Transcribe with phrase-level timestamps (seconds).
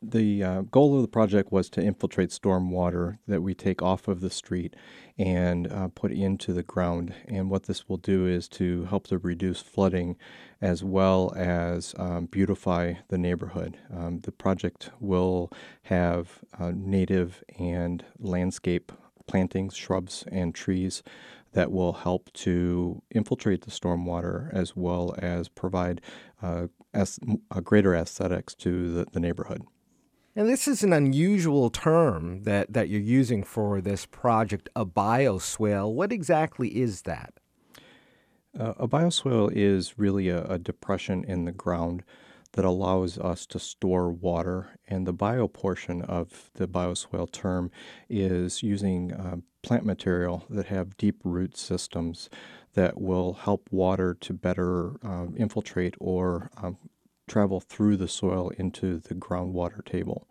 [0.00, 4.06] The uh, goal of the project was to infiltrate storm water that we take off
[4.06, 4.76] of the street
[5.18, 7.14] and uh, put into the ground.
[7.26, 10.16] And what this will do is to help to reduce flooding
[10.60, 13.76] as well as um, beautify the neighborhood.
[13.92, 15.50] Um, the project will
[15.82, 18.92] have uh, native and landscape
[19.26, 21.02] plantings, shrubs, and trees
[21.54, 26.00] that will help to infiltrate the stormwater as well as provide
[26.40, 27.18] uh, as,
[27.50, 29.62] a greater aesthetics to the, the neighborhood.
[30.38, 35.92] And this is an unusual term that, that you're using for this project, a bioswale.
[35.92, 37.34] What exactly is that?
[38.56, 42.04] Uh, a bioswale is really a, a, depression in the ground
[42.52, 44.78] that allows us to store water.
[44.86, 47.72] And the bio portion of the bioswale term
[48.08, 52.30] is using uh, plant material that have deep root systems
[52.74, 56.78] that will help water to better uh, infiltrate or um,
[57.28, 60.28] travel through the soil into the groundwater table.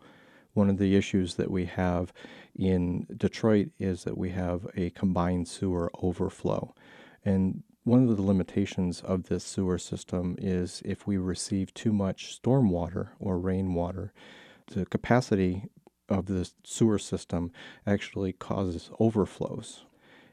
[0.54, 2.12] One of the issues that we have
[2.56, 6.74] in Detroit is that we have a combined sewer overflow.
[7.24, 12.42] And one of the limitations of this sewer system is if we receive too much
[12.42, 14.12] stormwater or rainwater,
[14.68, 15.70] the capacity
[16.10, 17.52] of the sewer system
[17.86, 19.86] actually causes overflows.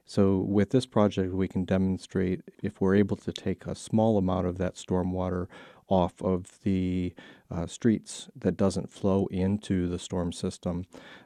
[0.07, 4.47] So, with this project, we can demonstrate if we're able to take a small amount
[4.47, 5.47] of that stormwater
[5.89, 7.15] off of the
[7.51, 10.85] uh, streets that doesn't flow into the storm system,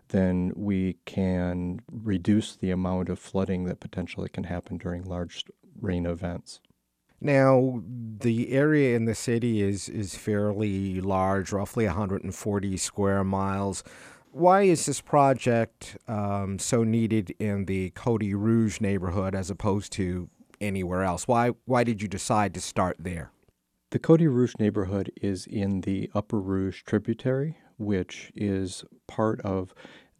[0.08, 5.44] then we can reduce the amount of flooding that potentially can happen during large
[5.80, 6.60] rain events.
[7.20, 7.82] Now,
[8.20, 13.82] the area in the city is, is fairly large, roughly 140 square miles.
[14.38, 20.30] Why is this project um, so needed in the Cody Rouge neighborhood as opposed to
[20.60, 21.26] anywhere else?
[21.26, 23.32] Why, why did you decide to start there?
[23.90, 29.74] The Cody Rouge neighborhood is in the Upper Rouge tributary, which is part of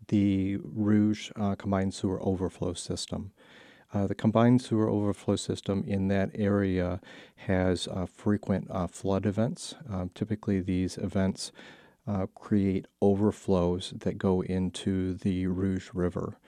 [0.09, 3.31] the Rouge uh, combined sewer overflow system.
[3.95, 7.01] Uh, the combined sewer overflow system in that area
[7.37, 9.77] has uh, frequent uh, flood events.
[9.89, 11.53] Um, typically, these events
[12.09, 16.39] uh, create overflows that go into the Rouge River.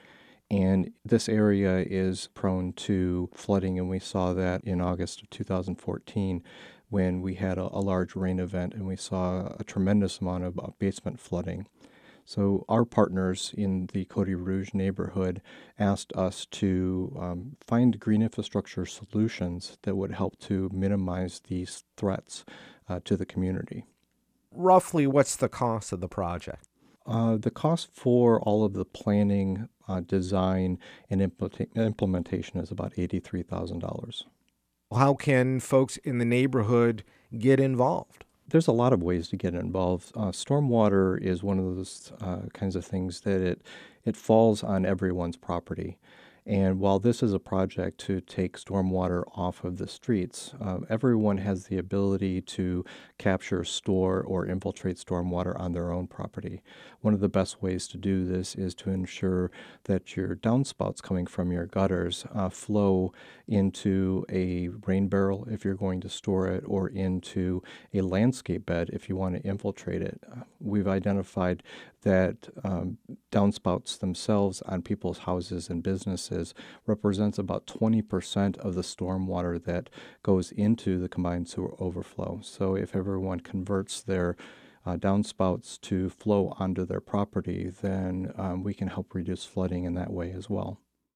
[0.50, 6.42] And this area is prone to flooding, and we saw that in August of 2014
[6.88, 10.58] when we had a, a large rain event and we saw a tremendous amount of
[10.78, 11.66] basement flooding.
[12.24, 15.40] So, our partners in the Cody Rouge neighborhood
[15.78, 22.44] asked us to um, find green infrastructure solutions that would help to minimize these threats
[22.88, 23.84] uh, to the community.
[24.52, 26.66] Roughly, what's the cost of the project?
[27.06, 30.78] Uh, the cost for all of the planning, uh, design,
[31.08, 34.24] and implementation is about $83,000.
[34.92, 37.04] How can folks in the neighborhood
[37.38, 38.24] get involved?
[38.48, 40.10] There's a lot of ways to get involved.
[40.16, 43.62] Uh, stormwater is one of those uh, kinds of things that it
[44.04, 45.98] it falls on everyone's property.
[46.46, 51.38] And while this is a project to take stormwater off of the streets, uh, everyone
[51.38, 52.84] has the ability to
[53.18, 56.62] capture, store, or infiltrate stormwater on their own property.
[57.02, 59.50] One of the best ways to do this is to ensure
[59.84, 63.12] that your downspouts coming from your gutters uh, flow
[63.46, 67.62] into a rain barrel if you're going to store it, or into
[67.92, 70.22] a landscape bed if you want to infiltrate it.
[70.58, 71.62] We've identified
[72.02, 72.96] that um,
[73.30, 76.29] downspouts themselves on people's houses and businesses
[76.86, 79.90] represents about 20% of the storm water that
[80.22, 82.40] goes into the combined sewer overflow.
[82.42, 84.36] So if everyone converts their
[84.86, 89.94] uh, downspouts to flow onto their property, then um, we can help reduce flooding in
[89.94, 90.80] that way as well.